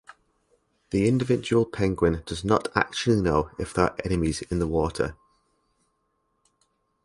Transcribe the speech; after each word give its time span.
The 0.89 1.07
individual 1.07 1.63
penguin 1.63 2.23
does 2.25 2.43
not 2.43 2.75
actually 2.75 3.21
know 3.21 3.51
if 3.59 3.71
there 3.71 3.91
are 3.91 3.95
enemies 4.03 4.41
in 4.41 4.57
the 4.57 4.65
water. 4.65 5.15